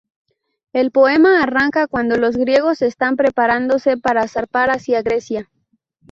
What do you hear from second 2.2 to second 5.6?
griegos están preparándose para zarpar hacia Grecia.